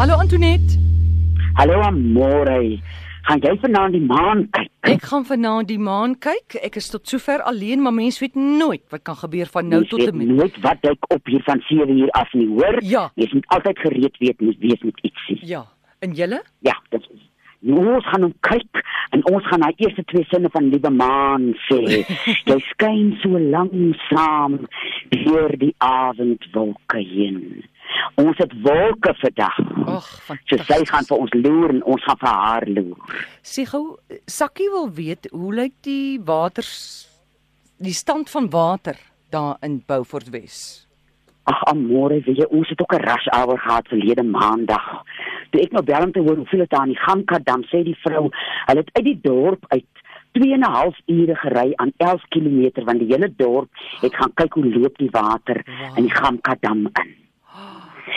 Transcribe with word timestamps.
Hallo 0.00 0.14
Antoinette. 0.14 0.78
Hallo 1.58 1.74
Amore. 1.84 2.80
Gaan 3.26 3.42
jy 3.44 3.50
vanaand 3.60 3.92
die 3.92 4.00
maan 4.00 4.46
kyk? 4.56 4.70
Ek 4.88 5.02
gaan 5.10 5.26
vanaand 5.28 5.68
die 5.68 5.76
maan 5.76 6.14
kyk. 6.24 6.56
Ek 6.64 6.78
is 6.80 6.88
tot 6.88 7.04
sover 7.04 7.44
alleen, 7.50 7.82
maar 7.84 7.92
mens 7.92 8.16
weet 8.24 8.38
nooit 8.40 8.80
wat 8.88 9.04
kan 9.04 9.18
gebeur 9.20 9.50
van 9.52 9.68
nou 9.68 9.82
Mens 9.82 9.92
tot 9.92 10.00
weet 10.00 10.14
en 10.14 10.16
met. 10.22 10.30
Nooit 10.38 10.56
wat 10.64 10.80
duik 10.80 11.04
op 11.12 11.28
hier 11.28 11.44
van 11.44 11.60
7 11.68 11.98
uur 11.98 12.12
af 12.16 12.32
nie, 12.32 12.48
hoor? 12.48 12.80
Ja. 12.80 13.10
Jy 13.20 13.28
moet 13.34 13.50
altyd 13.58 13.82
gereed 13.84 14.16
weet 14.24 14.40
moet 14.40 14.64
wees 14.64 14.88
met 14.88 15.04
ietsie. 15.10 15.36
Ja. 15.52 15.66
En 15.98 16.16
julle? 16.16 16.40
Ja, 16.64 16.80
dit 16.88 17.04
is 17.12 17.28
Nou, 17.60 17.82
ons 17.92 18.06
gaan 18.08 18.22
hom 18.24 18.32
kyk 18.40 18.80
en 19.12 19.20
ons 19.28 19.44
gaan 19.50 19.60
daai 19.60 19.82
eerste 19.84 20.00
twee 20.08 20.24
sinne 20.30 20.48
van 20.54 20.70
liewe 20.72 20.90
maan 20.96 21.50
sê. 21.66 22.00
jy 22.48 22.56
skyn 22.70 23.10
so 23.20 23.36
langsam 23.52 24.56
deur 25.12 25.52
die 25.60 25.74
avondwolke 25.84 27.02
heen. 27.04 27.66
Ons 28.16 28.36
het 28.38 28.52
wolke 28.62 29.14
vandag. 29.14 29.58
Ag, 29.86 30.06
So 30.06 30.34
sy 30.56 30.56
fantasties. 30.56 30.90
gaan 30.90 31.04
vir 31.04 31.18
ons 31.18 31.32
loer 31.32 31.68
en 31.70 31.82
ons 31.84 32.04
gaan 32.04 32.16
vir 32.18 32.28
haar 32.28 32.66
loer. 32.66 32.96
Sê 33.42 33.64
gou, 33.66 33.96
Sakkie 34.26 34.68
wil 34.70 34.90
weet 34.92 35.28
hoe 35.32 35.54
lyk 35.54 35.72
die 35.82 36.20
waters 36.24 37.06
die 37.78 37.92
stand 37.94 38.30
van 38.30 38.50
water 38.50 38.96
daar 39.30 39.56
in 39.62 39.82
Beaufort 39.86 40.28
Wes? 40.30 40.86
Ag 41.44 41.62
amore, 41.64 42.20
weet 42.26 42.36
jy, 42.36 42.46
ons 42.50 42.68
het 42.68 42.80
ook 42.80 42.92
'n 42.94 43.00
rush 43.02 43.26
hour 43.32 43.58
gehad 43.58 43.88
verlede 43.88 44.22
maandag. 44.22 45.02
Toe 45.50 45.60
ek 45.62 45.72
nou 45.72 45.82
bel 45.82 46.02
om 46.04 46.12
te 46.12 46.20
hoor 46.20 46.36
hoeveel 46.36 46.58
dit 46.60 46.72
aan 46.74 46.88
die 46.88 46.98
Gamka 46.98 47.38
dam 47.44 47.62
sê 47.64 47.82
die 47.84 47.96
vrou, 48.04 48.30
hulle 48.66 48.78
het 48.80 48.90
uit 48.92 49.04
die 49.04 49.20
dorp 49.22 49.64
uit 49.68 49.84
2 50.32 50.52
en 50.52 50.60
'n 50.60 50.70
half 50.72 50.96
ure 51.06 51.34
gery 51.34 51.72
aan 51.76 51.92
11 51.96 52.22
km 52.28 52.84
want 52.84 52.98
die 52.98 53.08
hele 53.08 53.32
dorp 53.36 53.68
het 54.00 54.14
gaan 54.14 54.32
kyk 54.34 54.52
hoe 54.54 54.64
loop 54.78 54.98
die 54.98 55.10
water 55.10 55.62
Wow. 55.66 55.98
in 55.98 56.02
die 56.04 56.14
Gamka 56.14 56.54
dam 56.60 56.86
in. 56.86 57.14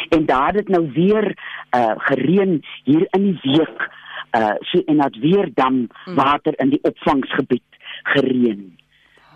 En 0.10 0.26
daar 0.26 0.54
het 0.54 0.68
nou 0.68 0.92
weer 0.94 1.38
uh 1.76 1.94
gereën 1.98 2.64
hier 2.84 3.08
in 3.10 3.24
die 3.24 3.40
week 3.42 3.90
uh 4.38 4.54
so 4.60 4.80
en 4.86 4.98
dat 4.98 5.16
weer 5.16 5.50
dam 5.54 5.88
water 6.06 6.54
in 6.60 6.70
die 6.70 6.80
opvangsgebied 6.82 7.64
gereën. 8.04 8.78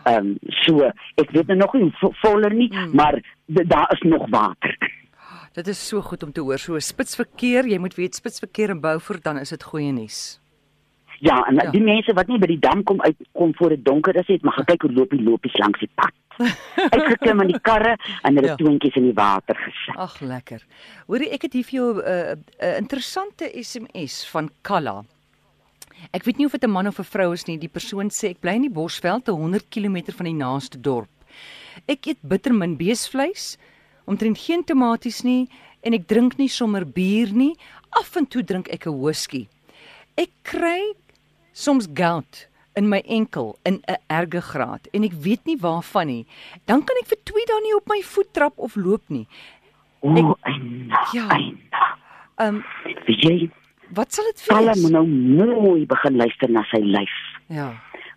Ehm 0.04 0.26
um, 0.26 0.38
so 0.50 0.92
ek 1.16 1.32
weet 1.32 1.48
nou 1.48 1.58
nog 1.60 1.74
nie 1.74 1.92
voller 2.00 2.54
nie, 2.54 2.70
Mm. 2.74 2.96
maar 2.96 3.22
daar 3.46 3.92
is 3.92 4.02
nog 4.02 4.30
water. 4.30 4.78
Dit 5.54 5.68
is 5.68 5.88
so 5.88 6.02
goed 6.02 6.24
om 6.24 6.32
te 6.32 6.42
hoor. 6.42 6.58
So 6.60 6.80
spitsverkeer, 6.80 7.68
jy 7.68 7.78
moet 7.78 7.96
weet 7.96 8.16
spitsverkeer 8.16 8.70
in 8.70 8.82
Beaufort 8.82 9.24
dan 9.24 9.38
is 9.38 9.50
dit 9.50 9.64
goeie 9.64 9.92
nuus. 9.92 10.40
Ja, 11.20 11.44
en 11.48 11.56
Ja. 11.56 11.72
die 11.72 11.82
mense 11.82 12.14
wat 12.14 12.28
nie 12.28 12.38
by 12.38 12.48
die 12.48 12.60
dam 12.60 12.84
kom 12.84 13.02
uitkom 13.02 13.54
voor 13.56 13.70
dit 13.70 13.86
donker 13.86 14.16
is, 14.16 14.28
het 14.28 14.44
maar 14.44 14.54
gekyk 14.54 14.82
hoe 14.82 14.92
loop 14.94 15.10
die 15.10 15.22
lopies 15.24 15.56
langs 15.58 15.80
die 15.80 15.90
pad. 15.96 16.14
Uitgeklim 16.94 17.42
in 17.42 17.48
die 17.48 17.60
karre 17.60 17.98
en 18.24 18.36
hulle 18.36 18.48
Ja. 18.48 18.56
toontjies 18.56 18.96
in 18.96 19.04
die 19.04 19.14
water 19.14 19.56
gesit. 19.56 19.98
Ag 19.98 20.20
lekker. 20.22 20.62
Hoorie, 21.08 21.30
ek 21.32 21.42
het 21.42 21.54
hier 21.54 21.64
vir 21.64 21.74
jou 21.80 21.94
'n 21.96 22.00
uh, 22.06 22.36
uh, 22.62 22.78
interessante 22.78 23.50
SMS 23.64 24.28
van 24.30 24.50
Kalla. 24.62 25.04
Ek 26.14 26.24
weet 26.26 26.38
nie 26.38 26.46
of 26.46 26.52
dit 26.52 26.64
'n 26.64 26.70
man 26.72 26.88
of 26.88 27.00
'n 27.00 27.04
vrou 27.04 27.34
is 27.34 27.46
nie. 27.48 27.58
Die 27.58 27.70
persoon 27.70 28.10
sê 28.10 28.30
ek 28.30 28.40
bly 28.42 28.54
in 28.54 28.62
die 28.62 28.70
Bosveld, 28.70 29.26
te 29.26 29.32
100 29.32 29.70
km 29.70 30.12
van 30.14 30.26
die 30.26 30.34
naaste 30.36 30.80
dorp. 30.80 31.10
Ek 31.88 32.06
eet 32.06 32.18
bittermin 32.22 32.78
beesvleis, 32.78 33.58
omtrent 34.06 34.38
geen 34.38 34.64
tomaties 34.64 35.24
nie 35.24 35.50
en 35.82 35.94
ek 35.94 36.08
drink 36.08 36.38
nie 36.38 36.48
sommer 36.50 36.86
bier 36.86 37.32
nie. 37.34 37.56
Af 37.90 38.16
en 38.16 38.28
toe 38.28 38.44
drink 38.44 38.68
ek 38.70 38.86
'n 38.86 39.02
whisky. 39.02 39.48
Ek 40.16 40.30
kry 40.44 40.94
soms 41.58 41.88
gout 41.94 42.46
in 42.78 42.90
my 42.90 43.02
enkel 43.18 43.56
in 43.66 43.82
'n 43.90 43.98
erge 44.20 44.42
graad 44.42 44.88
en 44.94 45.04
ek 45.04 45.14
weet 45.26 45.46
nie 45.46 45.58
waarvan 45.58 46.08
nie. 46.08 46.26
Dan 46.66 46.84
kan 46.84 46.96
ek 47.02 47.08
vir 47.14 47.18
2 47.24 47.46
dae 47.50 47.62
nie 47.66 47.76
op 47.76 47.88
my 47.90 48.02
voet 48.02 48.34
trap 48.34 48.54
of 48.58 48.76
loop 48.76 49.04
nie. 49.10 49.28
O, 50.02 50.10
en 50.44 50.92
Ja. 51.14 51.28
en 51.30 51.58
Ehm 52.40 52.56
um, 52.56 52.64
jy, 53.08 53.50
wat 53.90 54.14
sal 54.14 54.26
dit 54.26 54.46
wees? 54.46 54.82
moet 54.82 54.92
nou 54.92 55.08
mooi 55.08 55.86
begin 55.86 56.16
luister 56.18 56.50
na 56.50 56.64
sy 56.70 56.78
lyf. 56.78 57.16
Ja. 57.48 57.74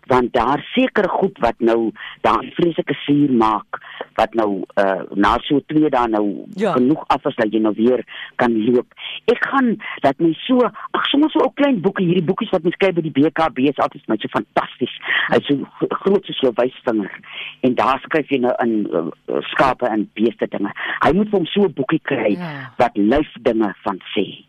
want 0.07 0.33
daar 0.33 0.59
seker 0.75 1.09
goed 1.09 1.37
wat 1.39 1.59
nou 1.59 1.91
daai 2.25 2.51
vreeslike 2.57 2.93
suur 3.05 3.31
maak 3.31 3.77
wat 4.17 4.33
nou 4.33 4.63
uh 4.81 5.01
na 5.15 5.37
so 5.47 5.61
2 5.71 5.89
dae 5.89 6.07
nou 6.07 6.45
ja. 6.55 6.73
genoeg 6.73 7.03
af 7.07 7.25
is 7.25 7.35
dat 7.35 7.53
jy 7.53 7.59
nou 7.59 7.73
weer 7.77 8.03
kan 8.35 8.57
loop. 8.65 8.87
Ek 9.29 9.45
gaan 9.45 9.77
dat 10.01 10.19
my 10.19 10.33
so 10.47 10.57
ag 10.65 11.05
sommer 11.09 11.29
so 11.29 11.39
'n 11.45 11.53
klein 11.53 11.81
boekie 11.81 12.05
hierdie 12.07 12.25
boekies 12.25 12.49
wat 12.49 12.63
mens 12.63 12.75
kry 12.77 12.91
by 12.91 13.01
die 13.01 13.11
BKB 13.11 13.59
is 13.69 13.77
altyd 13.77 14.07
my 14.07 14.17
so 14.19 14.27
fantasties. 14.27 14.95
Hy's 15.29 15.45
so 15.47 15.55
gro- 15.77 15.95
groot 16.01 16.25
soos 16.25 16.39
jou 16.41 16.51
wysvinger 16.55 17.11
en 17.61 17.75
daar 17.75 17.99
skryf 17.99 18.29
jy 18.29 18.39
nou 18.39 18.53
in 18.63 18.87
uh, 18.91 19.41
skape 19.53 19.85
en 19.87 20.09
beeste 20.13 20.47
dinge. 20.49 20.71
Hy 21.05 21.11
moet 21.13 21.29
vir 21.29 21.37
hom 21.39 21.45
so 21.45 21.61
'n 21.63 21.73
boekie 21.73 22.01
kry 22.03 22.33
Ja. 22.37 22.71
wat 22.77 22.97
lyf 22.97 23.29
dinge 23.41 23.75
van 23.83 23.99
sê. 24.15 24.43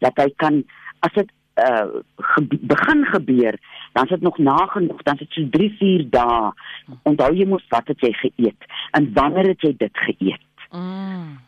Dat 0.00 0.12
hy 0.16 0.30
kan 0.36 0.64
as 1.00 1.12
dit 1.12 1.30
uh 1.58 2.00
gebe 2.16 2.56
begin 2.62 3.04
gebeur, 3.04 3.54
dan 3.92 4.04
is 4.04 4.10
dit 4.10 4.20
nog 4.22 4.38
nagenoeg, 4.38 5.02
dan 5.02 5.14
is 5.14 5.28
dit 5.28 5.32
so 5.32 5.48
3, 5.50 5.70
4 5.78 6.10
dae. 6.10 6.50
Onthou 7.04 7.34
jy 7.34 7.44
mos 7.46 7.62
wat 7.68 7.88
het 7.88 8.00
jy 8.00 8.12
geëet 8.12 8.56
en 8.92 9.12
wanneer 9.12 9.46
het 9.48 9.60
jy 9.60 9.74
dit 9.76 9.96
geëet? 9.98 10.40
Mm. 10.72 11.38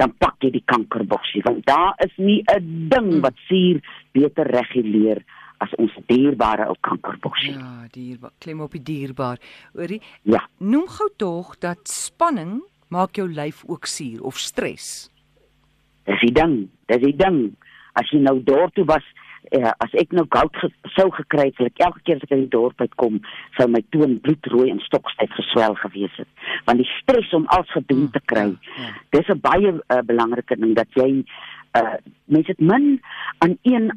dan 0.01 0.13
pak 0.21 0.37
jy 0.45 0.51
die 0.59 0.65
kankerboksie 0.69 1.43
want 1.47 1.65
daar 1.67 1.95
is 2.05 2.13
nie 2.17 2.43
'n 2.53 2.89
ding 2.89 3.09
Mm. 3.15 3.21
wat 3.21 3.35
suur 3.49 3.81
beter 4.13 4.47
reguleer 4.47 5.23
as 5.61 5.71
ons 5.79 5.93
dierbare 6.07 6.67
ou 6.69 6.75
kankerboksie. 6.81 7.53
Ja. 7.53 7.59
Ja, 7.59 7.87
dierbaar. 7.91 8.31
Klem 8.39 8.61
op 8.61 8.73
die 8.73 8.83
dierbaar. 8.83 9.39
Hoorie, 9.75 10.01
ja. 10.23 10.49
noem 10.59 10.87
gou 10.89 11.09
tog 11.17 11.59
dat 11.59 11.89
spanning 11.89 12.63
maak 12.89 13.17
jou 13.17 13.29
lyf 13.33 13.65
ook 13.67 13.87
suur 13.87 14.23
of 14.23 14.37
stres. 14.37 15.11
Dis 16.07 16.21
die 16.21 16.33
ding, 16.33 16.69
dis 16.87 17.03
die 17.03 17.17
ding. 17.17 17.57
As 17.99 18.11
jy 18.13 18.19
nou 18.21 18.39
dorp 18.45 18.75
toe 18.75 18.85
was, 18.85 19.05
eh, 19.53 19.71
as 19.81 19.93
ek 19.95 20.13
nou 20.13 20.27
gout 20.29 20.57
ge 20.57 20.69
sou 20.97 21.11
gekry 21.11 21.47
het, 21.49 21.57
sou 21.57 21.67
ek 21.67 21.81
elke 21.87 22.01
keer 22.05 22.17
as 22.17 22.23
ek 22.23 22.31
in 22.37 22.45
die 22.47 22.55
dorp 22.55 22.81
uitkom, 22.81 23.21
sou 23.57 23.69
my 23.69 23.83
toon 23.91 24.19
bloedrooi 24.21 24.71
en 24.71 24.81
stokstyf 24.81 25.31
geswel 25.39 25.75
gewees 25.75 26.15
het. 26.17 26.29
Want 26.67 26.79
die 26.79 26.91
stres 27.03 27.33
om 27.33 27.47
alles 27.49 27.71
gedoen 27.71 28.11
te 28.11 28.21
kry, 28.25 28.49
Ja, 28.55 28.83
ja. 28.83 28.93
dis 29.11 29.29
'n 29.29 29.41
baie 29.41 29.73
uh, 29.73 30.03
belangrike 30.05 30.57
ding 30.57 30.75
dat 30.75 30.89
jy 30.95 31.25
uh 31.77 31.95
mense 32.27 32.51
het 32.51 32.61
min 32.61 33.01
aan 33.39 33.59
een 33.63 33.91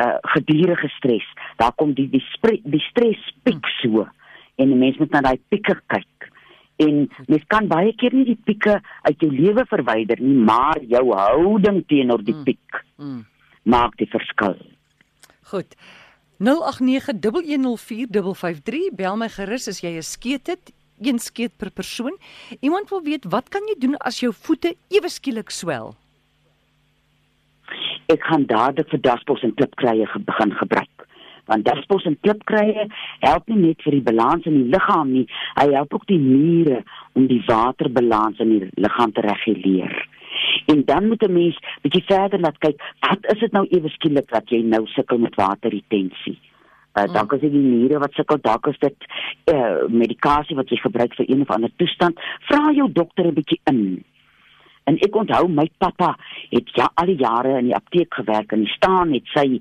uh 0.00 0.18
gedurende 0.22 0.88
stres. 0.88 1.26
Daar 1.56 1.72
kom 1.72 1.92
die 1.94 2.08
die 2.10 2.24
spre, 2.32 2.58
die 2.64 2.80
stres 2.90 3.32
piek 3.42 3.66
so 3.82 4.06
en 4.56 4.68
'n 4.70 4.78
mens 4.78 4.96
moet 4.98 5.10
na 5.10 5.20
daai 5.20 5.40
pieke 5.48 5.80
kyk. 5.86 6.27
En 6.78 7.08
mens 7.26 7.42
kan 7.50 7.66
baie 7.68 7.90
keer 7.98 8.14
nie 8.14 8.24
die 8.24 8.38
pieke 8.44 8.76
uit 9.02 9.18
jou 9.20 9.32
lewe 9.34 9.64
verwyder 9.66 10.20
nie, 10.22 10.36
maar 10.46 10.78
jou 10.86 11.10
houding 11.14 11.82
teenoor 11.90 12.22
die 12.24 12.34
Mm. 12.34 12.44
piek 12.44 12.84
Mm. 12.98 13.24
maak 13.64 13.96
die 13.96 14.06
verskil. 14.06 14.54
Goed. 15.50 15.74
0891104553 16.38 18.90
bel 18.94 19.16
my 19.16 19.28
gerus 19.28 19.68
as 19.68 19.80
jy 19.82 19.96
'n 19.96 20.02
skeet 20.02 20.46
het, 20.46 20.72
een 21.00 21.18
skeet 21.18 21.56
per 21.56 21.70
persoon. 21.70 22.16
Iemand 22.60 22.88
wil 22.90 23.02
weet 23.02 23.24
wat 23.24 23.48
kan 23.48 23.62
jy 23.66 23.74
doen 23.78 23.96
as 23.96 24.20
jou 24.20 24.32
voete 24.32 24.76
ewe 24.88 25.08
skielik 25.08 25.50
swel? 25.50 25.94
Ek 28.08 28.22
gaan 28.22 28.46
dadelik 28.46 28.88
vir 28.88 29.00
daspos 29.00 29.42
en 29.42 29.54
klipkrye 29.54 30.06
ge 30.06 30.18
begin 30.18 30.52
gebruik. 30.52 31.06
Want 31.48 31.64
daspos 31.64 32.04
en 32.08 32.18
klipkrye 32.20 32.86
help 33.24 33.48
nie 33.48 33.60
net 33.62 33.82
vir 33.86 33.98
die 33.98 34.04
balans 34.10 34.46
in 34.48 34.58
die 34.62 34.70
liggaam 34.74 35.12
nie, 35.12 35.26
hy 35.56 35.66
help 35.72 35.94
ook 35.96 36.06
die 36.10 36.20
niere 36.20 36.82
om 37.18 37.26
die 37.30 37.42
waterbalans 37.46 38.40
in 38.44 38.54
die 38.54 38.70
liggaam 38.76 39.12
te 39.16 39.24
reguleer. 39.24 39.94
En 40.68 40.84
dan 40.84 41.08
moet 41.08 41.22
'n 41.24 41.32
mens 41.32 41.56
bietjie 41.82 42.04
verder 42.06 42.40
laat 42.40 42.58
kyk, 42.58 42.82
wat 43.00 43.32
is 43.32 43.40
dit 43.40 43.52
nou 43.52 43.66
ewe 43.70 43.88
skielik 43.88 44.28
dat 44.28 44.50
jy 44.50 44.62
nou 44.62 44.86
sukkel 44.86 45.18
met 45.18 45.34
waterretensie? 45.34 46.38
Uh, 46.94 47.04
Mm. 47.04 47.12
dalk 47.12 47.32
is 47.32 47.40
dit 47.40 47.52
die 47.52 47.60
niere 47.62 47.98
wat 47.98 48.12
sukkel, 48.12 48.38
dalk 48.40 48.66
is 48.66 48.78
dit 48.78 48.96
uh, 49.52 49.86
medikasie 49.88 50.56
wat 50.56 50.68
jy 50.68 50.76
gebruik 50.76 51.14
vir 51.14 51.26
een 51.28 51.40
of 51.40 51.50
ander 51.50 51.70
toestand. 51.76 52.20
Vra 52.48 52.72
jou 52.72 52.92
dokter 52.92 53.26
'n 53.26 53.34
bietjie 53.34 53.60
in. 53.64 54.04
En 54.84 54.96
ek 54.96 55.16
onthou 55.16 55.48
my 55.48 55.68
pappa 55.78 56.16
het 56.50 56.70
ja 56.74 56.90
al 56.94 57.06
die 57.06 57.20
jare 57.20 57.58
in 57.58 57.64
die 57.64 57.74
apteek 57.74 58.14
gewerk 58.14 58.52
en 58.52 58.66
staan 58.66 59.12
het 59.12 59.26
sy 59.34 59.60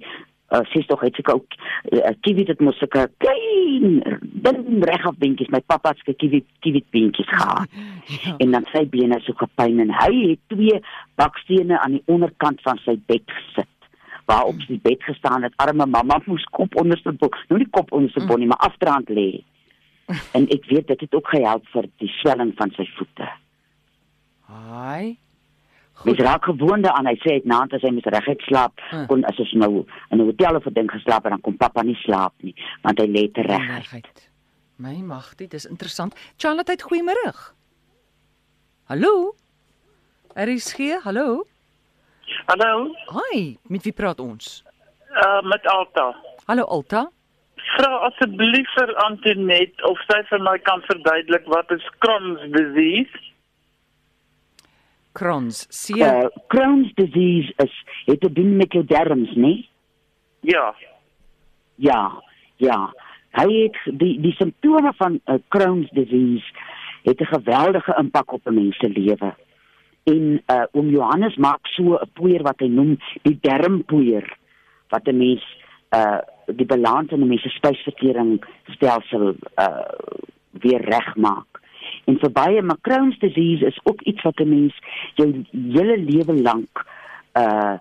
uh, 0.51 0.63
sies 0.71 0.85
tog 0.87 1.01
het 1.05 1.15
seker 1.15 1.35
ook 1.39 1.55
uh, 1.91 2.11
kiwi 2.25 2.45
dit 2.47 2.61
mos 2.63 2.77
seker 2.79 3.09
klein 3.23 3.97
dun 4.45 4.83
regop 4.89 5.17
beentjies 5.21 5.51
my 5.53 5.61
pappa 5.71 5.93
seker 5.99 6.15
kiwi 6.21 6.43
kiwi 6.65 6.83
beentjies 6.95 7.31
gehad 7.31 7.67
Ja. 8.07 8.37
en 8.39 8.53
dan 8.55 8.63
sy 8.71 8.85
bene 8.87 9.17
so 9.25 9.35
gepyn 9.35 9.81
en 9.83 9.91
hy 9.91 10.11
het 10.29 10.39
twee 10.53 10.77
bakstene 11.19 11.75
aan 11.81 11.97
die 11.97 12.05
onderkant 12.07 12.61
van 12.63 12.79
sy 12.85 12.95
bed 13.11 13.25
gesit 13.27 13.89
waarop 14.31 14.61
sy 14.63 14.77
bed 14.83 15.03
gestaan 15.03 15.43
het 15.43 15.55
arme 15.63 15.85
mamma 15.85 16.21
moes 16.25 16.45
kop 16.55 16.75
onderste 16.79 17.11
bo 17.11 17.27
nou 17.49 17.59
nie 17.59 17.69
kop 17.75 17.91
onderste 17.91 18.23
bo 18.29 18.39
nie 18.39 18.47
maar 18.47 18.63
afdraand 18.69 19.11
lê 19.11 19.29
en 20.37 20.47
ek 20.55 20.71
weet 20.71 20.87
dit 20.87 21.03
het 21.03 21.19
ook 21.19 21.35
gehelp 21.35 21.67
vir 21.75 21.91
die 21.99 22.11
swelling 22.21 22.55
van 22.59 22.71
sy 22.79 22.87
voete 22.95 23.27
Haai. 24.47 25.17
Mens 26.05 26.19
raak 26.19 26.43
gewoond 26.45 26.83
daaraan. 26.83 27.05
Hy 27.07 27.15
sê 27.15 27.31
dit 27.41 27.45
naand 27.45 27.73
as 27.73 27.81
hy 27.81 27.89
mens 27.91 28.05
reguit 28.05 28.41
slaap, 28.41 28.73
Hm. 28.89 29.05
kon 29.07 29.23
as 29.25 29.39
ons 29.39 29.53
nou 29.53 29.85
in 30.11 30.19
'n 30.21 30.25
hotel 30.25 30.55
of 30.55 30.65
'n 30.67 30.73
ding 30.73 30.91
geslaap 30.91 31.23
het, 31.23 31.31
dan 31.31 31.41
kom 31.41 31.57
pappa 31.57 31.81
nie 31.83 31.95
slaap 31.95 32.33
nie, 32.41 32.55
want 32.83 32.99
hy 32.99 33.07
lê 33.07 33.31
te 33.33 33.41
reg. 33.41 33.93
My 34.79 34.95
magtie, 35.01 35.47
dis 35.47 35.65
interessant. 35.65 36.13
Charlotte, 36.37 36.77
goeiemôre. 36.83 37.33
Hallo? 38.87 39.35
Er 40.35 40.47
is 40.47 40.75
hier. 40.77 40.99
Hallo? 41.03 41.45
Hallo, 42.47 42.91
Hi, 43.11 43.57
met 43.67 43.83
wie 43.83 43.91
praat 43.93 44.19
ons? 44.19 44.63
uh, 45.17 45.41
met 45.41 45.65
Alta. 45.67 46.15
Hallo 46.47 46.63
Alta. 46.63 47.09
Vra 47.77 47.89
asseblief 48.07 48.67
vir 48.75 48.95
Antoinette 49.05 49.83
of 49.89 49.97
sy 50.07 50.21
vir 50.29 50.39
my 50.39 50.57
kan 50.59 50.81
verduidelik 50.81 51.45
wat 51.47 51.71
is 51.71 51.83
Crohn's 51.99 52.39
disease? 52.53 53.09
Crohn's. 55.17 55.65
C 55.71 55.97
Uh, 55.97 56.29
Crohn's 56.47 56.93
disease 56.93 57.53
is 57.63 57.73
het 58.05 58.21
te 58.21 58.31
doen 58.31 58.55
met 58.55 58.73
jou 58.73 58.85
darmes, 58.85 59.33
né? 59.35 59.65
Ja. 60.39 60.75
Ja. 61.75 62.23
Ja. 62.55 62.93
Hy 63.37 63.47
het 63.63 63.77
die 63.99 64.15
die 64.21 64.33
simptome 64.37 64.93
van 64.97 65.19
uh, 65.25 65.39
Crohn's 65.53 65.89
disease 65.91 66.45
het 67.03 67.21
'n 67.21 67.33
geweldige 67.33 67.95
impak 67.97 68.31
op 68.33 68.45
'n 68.45 68.53
mens 68.53 68.77
se 68.77 68.89
lewe. 68.89 69.33
En 70.03 70.41
uh 70.53 70.65
oom 70.71 70.89
Johannes 70.89 71.35
maak 71.35 71.67
so 71.67 71.83
'n 71.83 72.09
poeier 72.13 72.43
wat 72.43 72.59
hy 72.59 72.67
noem 72.67 72.97
die 73.21 73.37
darmpoeier 73.41 74.37
wat 74.89 75.07
'n 75.07 75.17
mens 75.17 75.43
uh 75.95 76.19
die 76.45 76.65
balans 76.65 77.11
in 77.11 77.21
'n 77.21 77.27
mens 77.27 77.41
se 77.41 77.49
spysvertering 77.49 78.45
stelsel 78.65 79.35
uh 79.59 79.89
weer 80.51 80.81
regmaak. 80.81 81.56
En 82.07 82.19
vir 82.21 82.31
baie 82.31 82.61
maar 82.63 82.79
Crohn's 82.81 83.19
disease 83.19 83.65
is 83.65 83.79
ook 83.83 84.01
iets 84.01 84.23
wat 84.23 84.39
'n 84.39 84.49
mens 84.49 84.75
jou 85.15 85.43
hele 85.51 85.97
lewe 85.97 86.41
lank 86.41 86.85
uh 87.33 87.77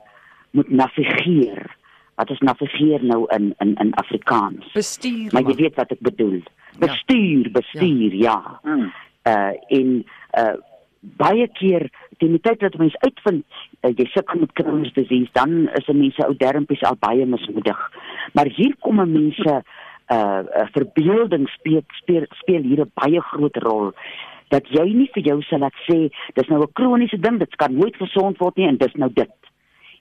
moet 0.50 0.70
navigeer. 0.70 1.76
Wat 2.14 2.30
is 2.30 2.38
navigeer 2.38 3.04
nou 3.04 3.26
in 3.36 3.54
in 3.58 3.74
in 3.74 3.94
Afrikaans? 3.94 4.72
bestuur. 4.72 5.32
Maar 5.32 5.42
jy 5.42 5.54
weet 5.54 5.74
wat 5.74 5.90
ek 5.90 6.00
bedoel. 6.00 6.42
Bestuur, 6.78 7.50
bestuur, 7.50 8.14
ja. 8.14 8.60
Hmm. 8.62 8.92
Uh 9.22 9.52
en 9.68 10.04
uh 10.38 10.56
baie 11.00 11.48
keer 11.52 11.90
teen 12.18 12.34
die 12.34 12.40
tyd 12.40 12.60
dat 12.60 12.78
mense 12.80 12.98
uitvind 12.98 13.44
uh, 13.84 13.90
jy 13.90 14.06
sukkel 14.10 14.40
met 14.42 14.52
Crohn's 14.58 14.92
disease, 14.96 15.30
dan 15.32 15.68
is 15.78 15.88
'n 15.88 15.98
mens 15.98 16.14
se 16.14 16.26
ou 16.26 16.36
dermpies 16.36 16.82
al 16.82 16.96
baie 16.98 17.26
mismoedig. 17.26 17.80
Maar 18.32 18.46
hier 18.46 18.74
kom 18.80 19.00
'n 19.00 19.12
mens 19.12 19.36
se 19.36 19.62
uh, 20.12 20.42
uh 20.44 20.66
verbeelding 20.72 21.48
speel 21.48 21.82
speel 22.00 22.26
speel 22.40 22.62
hier 22.62 22.84
'n 22.84 22.92
baie 22.94 23.20
groot 23.20 23.56
rol 23.56 23.92
dat 24.54 24.68
jy 24.70 24.86
nie 24.94 25.08
vir 25.14 25.26
jou 25.30 25.40
sal 25.48 25.64
laat 25.64 25.76
sê 25.88 25.98
dis 26.34 26.48
nou 26.48 26.62
'n 26.62 26.72
kroniese 26.72 27.18
ding, 27.18 27.38
dit 27.38 27.56
kan 27.56 27.74
nooit 27.74 27.96
gesond 27.96 28.38
word 28.38 28.56
nie 28.56 28.68
en 28.68 28.76
dis 28.76 28.94
nou 28.94 29.10
dit. 29.12 29.32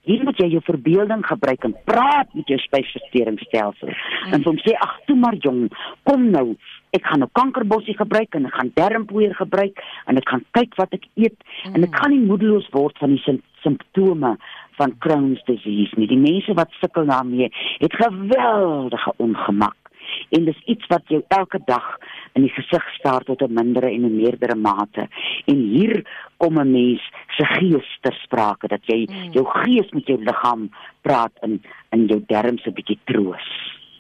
Hier 0.06 0.24
moet 0.24 0.38
jy 0.38 0.52
jou 0.54 0.62
verbeelding 0.62 1.26
gebruik 1.26 1.64
en 1.66 1.74
praat 1.86 2.30
met 2.34 2.48
jou 2.48 2.58
spysverteringsstelsel. 2.62 3.90
Mm. 3.90 4.34
En 4.34 4.44
hom 4.44 4.58
sê 4.62 4.76
ag 4.78 5.00
toe 5.08 5.16
maar 5.16 5.36
jong, 5.42 5.70
kom 6.04 6.30
nou. 6.30 6.56
Ek 6.94 7.06
gaan 7.06 7.20
nou 7.20 7.30
kankerbossie 7.34 7.98
gebruik 7.98 8.36
en 8.36 8.46
ek 8.46 8.54
gaan 8.54 8.72
dermpoeier 8.76 9.34
gebruik 9.36 9.82
en 10.06 10.18
ek 10.18 10.30
gaan 10.30 10.46
kyk 10.52 10.78
wat 10.78 10.94
ek 10.94 11.08
eet 11.16 11.40
mm. 11.42 11.74
en 11.74 11.84
ek 11.84 11.96
gaan 11.96 12.12
nie 12.12 12.22
moedeloos 12.22 12.70
word 12.72 12.98
van 13.02 13.18
die 13.18 13.24
sim 13.26 13.42
simptome 13.64 14.36
van 14.78 14.94
Crohn's 15.00 15.42
disease 15.50 15.98
nie. 15.98 16.08
Die 16.08 16.22
mense 16.22 16.54
wat 16.54 16.70
sukkel 16.80 17.10
daarmee 17.10 17.50
het 17.82 17.98
geweldige 17.98 19.14
ongemak 19.18 19.85
en 20.30 20.46
dis 20.46 20.62
iets 20.66 20.88
wat 20.88 21.04
jou 21.08 21.24
elke 21.28 21.60
dag 21.66 21.98
in 22.34 22.42
die 22.42 22.54
gesig 22.54 22.84
staar 22.98 23.24
tot 23.24 23.42
'n 23.42 23.54
mindere 23.54 23.90
en 23.92 24.06
'n 24.06 24.16
meerdere 24.16 24.56
mate. 24.56 25.08
En 25.46 25.56
hier 25.56 26.06
kom 26.38 26.60
'n 26.60 26.72
mens 26.72 27.02
se 27.38 27.46
gees 27.46 27.98
ter 28.02 28.14
sprake 28.14 28.68
dat 28.68 28.86
jy 28.86 29.08
mm. 29.10 29.32
jou 29.32 29.46
gees 29.46 29.90
met 29.92 30.08
jou 30.08 30.24
liggaam 30.24 30.70
praat 31.02 31.32
in 31.42 31.62
in 31.90 32.06
jou 32.06 32.24
darmes 32.28 32.66
'n 32.66 32.74
bietjie 32.74 33.00
troos. 33.06 33.48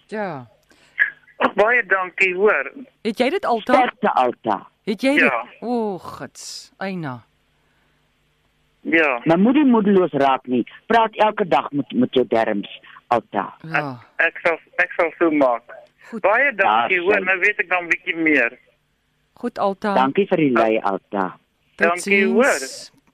Ja. 0.08 0.48
Ag 1.38 1.54
baie 1.54 1.86
dankie, 1.86 2.36
hoor. 2.36 2.72
Het 3.02 3.18
jy 3.18 3.30
dit 3.30 3.46
Alta? 3.46 3.74
Sterkte 3.74 4.14
Alta. 4.14 4.68
Het 4.84 5.02
jy 5.02 5.14
dit? 5.14 5.24
Ja. 5.24 5.46
O, 5.60 5.94
oh, 5.94 6.04
gits. 6.04 6.72
Eina. 6.78 7.24
Ja. 8.82 9.22
Maar 9.24 9.40
moenie 9.40 9.66
moedeloos 9.66 10.12
raak 10.12 10.46
nie. 10.48 10.64
Praat 10.86 11.16
elke 11.16 11.48
dag 11.48 11.72
met 11.72 11.92
met 11.92 12.14
jou 12.14 12.26
darmes 12.28 12.82
Alta. 13.08 13.46
Ja. 13.62 13.98
Ek 14.22 14.38
sal 14.44 14.60
ek 14.82 14.94
sal 14.98 15.12
so 15.18 15.32
maak. 15.32 15.74
Goed. 16.10 16.22
Baie 16.22 16.52
dankie, 16.56 17.00
hoor. 17.02 17.22
Nou 17.26 17.40
weet 17.40 17.60
ek 17.60 17.70
dan 17.70 17.84
'n 17.84 17.90
bietjie 17.90 18.16
meer. 18.16 18.58
Goed 19.34 19.60
Alta. 19.60 19.94
Dankie 19.96 20.28
vir 20.28 20.38
die 20.38 20.52
lei 20.52 20.80
Alta. 20.80 21.38
Dankie, 21.76 22.26
hoor. 22.26 22.60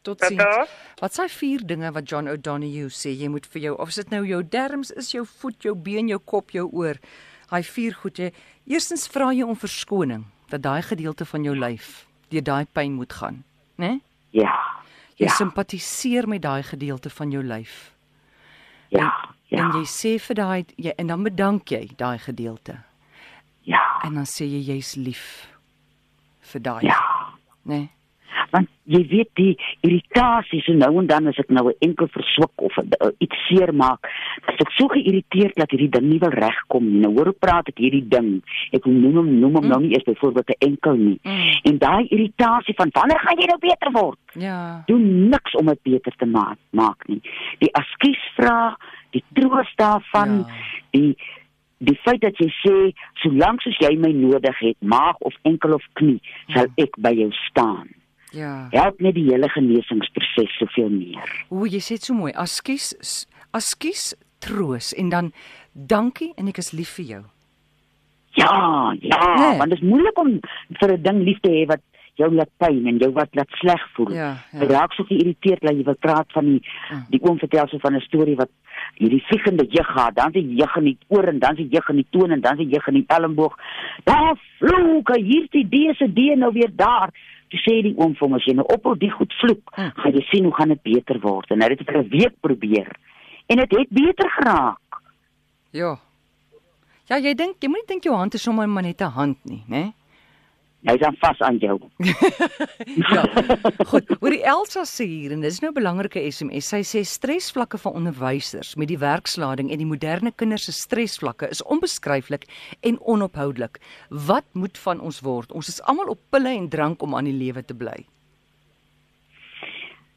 Totsiens. 0.01 0.37
Tata. 0.37 0.67
Wat 1.01 1.13
s'hy 1.13 1.27
vier 1.29 1.59
dinge 1.65 1.91
wat 1.91 2.09
John 2.09 2.27
O'Donoghue 2.27 2.89
sê 2.89 3.09
jy 3.13 3.27
moet 3.29 3.45
vir 3.45 3.61
jou 3.61 3.75
of 3.77 3.89
is 3.89 3.95
dit 3.95 4.09
nou 4.09 4.25
jou 4.25 4.41
derms 4.43 4.91
is 4.91 5.11
jou 5.11 5.25
voet, 5.25 5.61
jou 5.63 5.75
been, 5.75 6.07
jou 6.07 6.19
kop, 6.19 6.51
jou 6.51 6.67
oor. 6.71 6.95
Hy 7.51 7.61
vier 7.61 7.93
goed 7.93 8.17
jy. 8.17 8.31
Eerstens 8.67 9.07
vra 9.07 9.31
jy 9.33 9.43
om 9.43 9.55
verskoning 9.55 10.25
dat 10.49 10.61
daai 10.61 10.81
gedeelte 10.81 11.25
van 11.25 11.43
jou 11.43 11.55
lyf 11.55 12.07
deur 12.31 12.41
daai 12.41 12.65
pyn 12.73 12.93
moet 12.93 13.13
gaan, 13.13 13.43
né? 13.77 13.87
Nee? 13.87 14.01
Ja. 14.31 14.53
Jy 15.17 15.25
Ja. 15.25 15.33
simpatiseer 15.35 16.27
met 16.27 16.41
daai 16.41 16.63
gedeelte 16.63 17.09
van 17.09 17.31
jou 17.31 17.43
lyf. 17.43 17.93
Ja. 18.89 19.03
En 19.03 19.29
Ja. 19.51 19.67
jy 19.75 19.83
sê 19.83 20.17
vir 20.19 20.35
daai 20.35 20.65
jy 20.77 20.93
en 20.97 21.07
dan 21.07 21.23
bedank 21.23 21.71
jy 21.71 21.89
daai 21.97 22.17
gedeelte. 22.17 22.77
Ja. 23.67 23.83
En 24.05 24.15
dan 24.15 24.25
sê 24.25 24.47
jy 24.47 24.61
jy's 24.73 24.95
lief 24.95 25.25
vir 26.53 26.61
daai, 26.61 26.85
Ja. 26.85 26.99
né? 27.65 27.75
Nee? 27.75 27.89
want 28.51 28.69
jy 28.91 29.01
weet 29.11 29.29
die 29.39 29.51
irritasie 29.85 30.61
so 30.65 30.75
nou 30.75 30.91
en 31.01 31.07
dan 31.09 31.29
as 31.31 31.39
ek 31.39 31.49
nou 31.49 31.69
'n 31.69 31.77
enkel 31.87 32.07
verswik 32.11 32.55
of 32.67 32.77
uh, 32.77 33.11
iets 33.19 33.37
seer 33.47 33.71
maak, 33.73 34.07
as 34.47 34.59
ek 34.59 34.71
so 34.77 34.87
geïrriteerd 34.87 35.55
dat 35.55 35.71
hierdie 35.71 35.89
ding 35.89 36.07
nie 36.09 36.19
wil 36.19 36.33
regkom 36.35 36.85
nie. 36.85 37.01
Nou 37.01 37.13
hoor 37.15 37.31
hoe 37.31 37.39
praat 37.39 37.67
ek 37.67 37.79
hierdie 37.79 38.07
ding. 38.07 38.41
Ek 38.71 38.85
noem 38.85 39.15
hom 39.15 39.29
noem 39.39 39.55
hom 39.55 39.63
mm. 39.63 39.71
nou 39.71 39.81
nie 39.81 39.93
eers 39.95 40.07
byvoorbeeld 40.07 40.49
'n 40.49 40.65
enkel 40.67 40.95
nie. 40.95 41.19
Mm. 41.23 41.51
En 41.63 41.77
daai 41.77 42.07
irritasie 42.09 42.75
van 42.75 42.89
wanneer 42.91 43.19
gaan 43.19 43.39
jy 43.39 43.47
nou 43.47 43.59
beter 43.59 43.91
word? 43.91 44.19
Ja. 44.35 44.83
Doen 44.87 45.29
niks 45.29 45.55
om 45.55 45.65
dit 45.65 45.81
beter 45.83 46.13
te 46.17 46.25
maak 46.25 46.57
maak 46.71 47.07
nie. 47.07 47.21
Die 47.59 47.71
askies 47.73 48.19
vra, 48.35 48.77
die 49.11 49.23
troos 49.33 49.67
daarvan, 49.77 50.37
Ja. 50.37 50.53
die 50.91 51.15
die 51.83 51.97
feit 52.03 52.21
dat 52.21 52.37
jy 52.37 52.45
sê 52.63 52.93
solank 53.23 53.61
soos 53.61 53.77
jy 53.79 53.95
my 53.97 54.11
nodig 54.13 54.57
het, 54.59 54.77
maag 54.81 55.15
of 55.19 55.33
enkel 55.43 55.73
of 55.73 55.83
knie, 55.93 56.21
sal 56.53 56.67
Ja. 56.75 56.83
ek 56.83 56.95
by 56.97 57.09
jou 57.13 57.31
staan 57.49 57.89
Ja. 58.31 58.67
help 58.71 58.99
net 59.01 59.15
die 59.15 59.25
hele 59.31 59.49
genesingsproses 59.49 60.57
soveel 60.57 60.89
meer. 60.89 61.45
O, 61.49 61.65
jy 61.65 61.79
sê 61.79 61.87
dit 61.97 62.03
so 62.03 62.13
mooi. 62.13 62.31
Askies 62.33 63.25
askies 63.53 64.15
troos 64.39 64.93
en 64.93 65.09
dan 65.09 65.33
dankie 65.73 66.33
en 66.37 66.47
ek 66.47 66.57
is 66.57 66.71
lief 66.71 66.89
vir 66.95 67.05
jou. 67.05 67.23
Ja, 68.33 68.93
ja, 69.01 69.35
nee. 69.49 69.57
want 69.57 69.69
dit 69.69 69.81
is 69.81 69.87
moeilik 69.89 70.17
om 70.19 70.39
vir 70.79 70.93
'n 70.93 71.01
ding 71.03 71.23
lief 71.23 71.39
te 71.41 71.49
hê 71.49 71.65
wat 71.67 71.81
jou 72.15 72.33
laat 72.33 72.49
pyn 72.57 72.85
en 72.87 72.97
jou 72.97 73.11
wat 73.11 73.29
laat 73.35 73.49
sleg 73.49 73.81
voel. 73.95 74.11
Ja, 74.13 74.37
ja. 74.51 74.65
Raak 74.67 74.93
so 74.93 75.03
geïrriteerd 75.03 75.61
dat 75.61 75.75
jy 75.75 75.83
wil 75.83 75.95
praat 75.99 76.31
van 76.31 76.45
die 76.45 76.61
Ja. 76.89 77.05
die 77.09 77.21
oom 77.23 77.37
vertel 77.39 77.67
so 77.67 77.77
van 77.79 77.95
'n 77.95 78.01
storie 78.01 78.35
wat 78.35 78.49
hierdie 78.95 79.23
vliegende 79.27 79.65
jeg 79.69 79.85
gehad, 79.85 80.15
dan 80.15 80.31
die 80.31 80.55
jeg 80.55 80.75
in 80.75 80.83
die 80.83 80.97
oor 81.07 81.23
en 81.27 81.39
dan 81.39 81.55
die 81.55 81.67
jeg 81.69 81.89
in 81.89 81.95
die 81.95 82.07
toon 82.09 82.31
en 82.31 82.41
dan 82.41 82.57
die 82.57 82.67
jeg 82.69 82.87
in 82.87 82.93
die 82.93 83.05
elmboog. 83.07 83.55
Daar 84.03 84.35
vloek 84.59 85.15
hierdie 85.15 85.67
dese 85.69 86.13
die 86.13 86.35
nou 86.35 86.51
weer 86.53 86.69
daar. 86.75 87.09
Toe 87.49 87.59
sê 87.59 87.81
die 87.83 87.93
oom 87.97 88.13
vir 88.15 88.27
hom 88.27 88.33
as 88.33 88.45
jy 88.45 88.53
nou 88.53 88.65
ophou 88.65 88.95
die 88.97 89.09
goed 89.11 89.33
vloek, 89.33 89.71
Hm. 89.75 89.89
gaan 89.95 90.13
jy 90.13 90.21
sien 90.31 90.43
hoe 90.43 90.53
gaan 90.53 90.69
dit 90.69 90.81
beter 90.81 91.19
word. 91.19 91.51
En 91.51 91.61
hy 91.61 91.67
het 91.69 91.77
dit 91.77 91.87
vir 91.87 91.97
'n 92.03 92.09
week 92.09 92.33
probeer. 92.41 92.95
En 93.47 93.57
dit 93.57 93.71
het 93.71 93.89
beter 93.89 94.29
geraak. 94.29 94.77
Ja. 95.71 95.97
Ja, 97.09 97.17
jy 97.19 97.33
dink 97.33 97.55
jy 97.59 97.67
moenie 97.67 97.87
dink 97.87 98.03
jou 98.03 98.15
hand 98.15 98.33
is 98.33 98.41
sommer 98.43 98.67
maar 98.69 98.83
net 98.83 99.01
'n 99.01 99.11
hand 99.11 99.37
nie, 99.45 99.63
né? 99.67 99.93
Hy's 100.81 101.01
dan 101.01 101.15
vas 101.21 101.39
aan 101.39 101.57
jou. 101.57 101.79
Ja. 103.11 103.23
Goed. 103.87 104.09
Oor 104.19 104.33
die 104.33 104.43
Elsa 104.47 104.81
sê 104.87 105.05
hier 105.05 105.33
en 105.35 105.43
dis 105.45 105.59
nou 105.61 105.69
'n 105.71 105.77
belangrike 105.77 106.19
SMS. 106.31 106.69
Sy 106.73 106.81
sê 106.81 107.01
stresvlakke 107.05 107.77
van 107.77 107.93
onderwysers 107.93 108.75
met 108.75 108.87
die 108.87 108.97
werkslading 108.97 109.71
en 109.71 109.77
die 109.77 109.85
moderne 109.85 110.31
kinders 110.35 110.65
se 110.65 110.71
stresvlakke 110.71 111.49
is 111.49 111.63
onbeskryflik 111.63 112.45
en 112.81 112.99
onophoudelik. 112.99 113.79
Wat 114.09 114.45
moet 114.53 114.77
van 114.77 114.99
ons 114.99 115.21
word? 115.21 115.51
Ons 115.51 115.67
is 115.67 115.81
almal 115.81 116.07
op 116.07 116.19
pille 116.29 116.49
en 116.49 116.69
drank 116.69 117.01
om 117.01 117.15
aan 117.15 117.29
die 117.29 117.37
lewe 117.37 117.63
te 117.65 117.73
bly. 117.73 118.05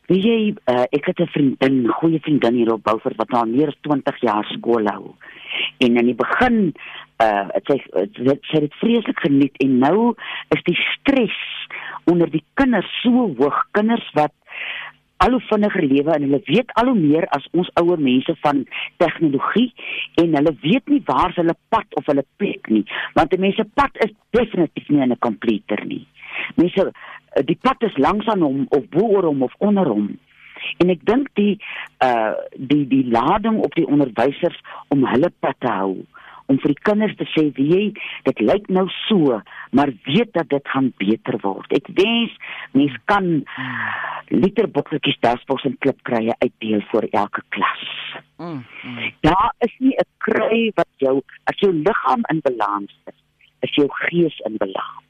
Weet 0.06 0.24
jy, 0.24 0.54
uh, 0.68 0.84
ek 0.92 1.06
het 1.06 1.20
'n 1.20 1.26
vriendin, 1.26 1.88
goeie 1.88 2.20
vriendin 2.20 2.54
hier 2.54 2.72
op 2.72 2.82
Beaufort 2.84 3.16
wat 3.16 3.32
al 3.32 3.46
meer 3.46 3.68
as 3.68 3.78
20 3.80 4.20
jaar 4.20 4.44
skool 4.44 4.86
hou. 4.86 5.14
En 5.78 5.96
in 5.96 6.06
die 6.06 6.14
begin 6.14 6.74
uh 7.22 7.48
sy 7.68 7.78
sy 8.50 8.62
het 8.64 8.78
vreeslik 8.80 9.20
geniet 9.22 9.54
en 9.62 9.78
nou 9.78 10.14
is 10.56 10.62
die 10.66 10.78
stres 10.94 11.36
onder 12.10 12.30
die 12.30 12.44
kinders 12.58 12.88
so 13.02 13.28
hoog, 13.38 13.60
kinders 13.72 14.08
wat 14.18 14.34
al 15.22 15.36
hoe 15.36 15.44
vinniger 15.48 15.86
lewe 15.86 16.12
en 16.12 16.26
hulle 16.26 16.40
weet 16.48 16.72
al 16.80 16.90
hoe 16.90 16.98
meer 16.98 17.26
as 17.36 17.46
ons 17.52 17.70
ouer 17.80 18.00
mense 18.02 18.34
van 18.42 18.64
tegnologie 19.02 19.70
en 20.20 20.34
hulle 20.36 20.52
weet 20.64 20.90
nie 20.90 21.00
waar 21.06 21.32
hulle 21.38 21.54
pad 21.72 21.98
of 22.00 22.10
hulle 22.10 22.26
plek 22.42 22.68
nie 22.68 22.82
want 23.14 23.30
die 23.30 23.40
mense 23.40 23.64
pad 23.78 24.02
is 24.04 24.12
definitief 24.36 24.90
nie 24.90 25.02
in 25.06 25.12
'n 25.12 25.24
komputer 25.28 25.84
nie. 25.86 26.04
Mense 26.56 26.90
die 27.46 27.58
pad 27.60 27.82
is 27.82 27.96
langs 27.96 28.26
aan 28.26 28.42
hom 28.42 28.66
of 28.70 28.88
bo 28.90 29.06
oor 29.06 29.30
hom 29.30 29.42
of 29.42 29.54
onder 29.58 29.86
hom. 29.86 30.18
En 30.78 30.90
ek 30.90 31.04
dink 31.04 31.28
die 31.34 31.58
uh 32.04 32.34
die 32.56 32.86
die 32.88 33.04
lading 33.10 33.58
op 33.62 33.74
die 33.74 33.86
onderwysers 33.86 34.60
om 34.88 35.06
hulle 35.06 35.30
pad 35.40 35.56
te 35.58 35.70
hou 35.70 36.04
om 36.46 36.58
vir 36.62 36.74
die 36.74 36.84
kinders 36.88 37.16
te 37.16 37.26
sê 37.32 37.46
wie 37.56 37.68
jy 37.70 37.84
dit 38.28 38.40
lyk 38.40 38.68
nou 38.68 38.86
so 39.04 39.40
maar 39.76 39.92
weet 40.06 40.32
dat 40.36 40.48
dit 40.52 40.68
gaan 40.72 40.92
beter 41.00 41.38
word. 41.42 41.72
Ek 41.72 41.88
wens 41.98 42.34
mense 42.72 42.98
kan 43.10 43.30
liter 44.30 44.68
bokkies 44.70 45.18
dasboks 45.24 45.66
en 45.68 45.78
klipkrye 45.84 46.36
uitdeel 46.42 46.84
vir 46.92 47.08
elke 47.12 47.42
klas. 47.56 47.86
Mm, 48.38 48.62
mm. 48.82 49.10
Daar 49.26 49.52
is 49.66 49.74
nie 49.78 49.96
'n 49.96 50.10
kry 50.18 50.60
wat 50.76 50.90
jou 50.98 51.22
as 51.50 51.58
jou 51.58 51.72
liggaam 51.72 52.22
in 52.30 52.40
balans 52.40 52.92
is, 53.06 53.18
is 53.60 53.74
jou 53.74 53.88
gees 53.88 54.38
in 54.46 54.56
balans. 54.56 55.02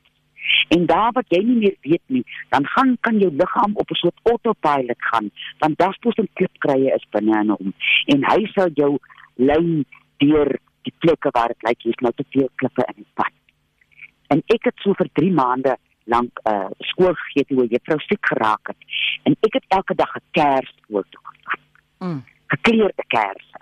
En 0.68 0.86
daar 0.86 1.12
wat 1.12 1.28
jy 1.28 1.42
nie 1.42 1.56
meer 1.56 1.76
weet 1.80 2.02
nie, 2.06 2.24
dan 2.48 2.66
gaan 2.66 2.96
kan 3.00 3.18
jou 3.18 3.30
liggaam 3.32 3.72
op 3.74 3.90
'n 3.90 3.94
soort 3.94 4.20
autopilot 4.22 5.00
gaan, 5.10 5.30
want 5.58 5.78
dasboks 5.78 6.16
en 6.16 6.28
klipkrye 6.32 6.94
is 6.94 7.06
binne 7.10 7.40
in 7.40 7.48
hom 7.48 7.72
en 8.06 8.24
hy 8.24 8.46
sal 8.52 8.70
jou 8.74 8.98
lei 9.36 9.84
deur 10.18 10.58
die 10.88 10.94
plekke 11.04 11.32
waar 11.36 11.52
dit 11.52 11.66
lyk 11.68 11.88
jy's 11.88 12.04
nou 12.04 12.12
te 12.16 12.26
veel 12.34 12.48
klippe 12.60 12.86
in 12.92 13.02
die 13.02 13.12
pad. 13.18 13.34
En 14.32 14.42
ek 14.54 14.70
het 14.70 14.84
so 14.84 14.96
vir 14.98 15.10
3 15.20 15.32
maande 15.36 15.76
lank 16.10 16.40
uh 16.50 16.68
skool 16.90 17.14
gegee 17.20 17.46
toe 17.48 17.66
juffrou 17.72 17.98
siek 18.04 18.32
geraak 18.32 18.72
het. 18.72 18.88
En 19.28 19.36
ek 19.46 19.60
het 19.60 19.64
elke 19.78 19.94
dag 19.94 20.16
'n 20.16 20.24
kers 20.38 20.72
skool 20.82 21.04
toe 21.10 21.22
gevat. 21.30 21.60
Mm. 21.98 22.20
Gekleurde 22.46 23.04
kersse. 23.06 23.60